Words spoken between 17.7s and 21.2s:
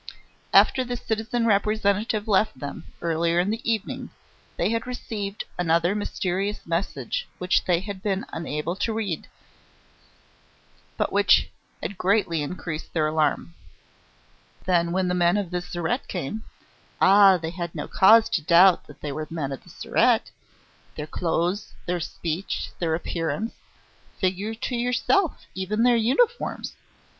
no cause to doubt that they were men of the Surete!... their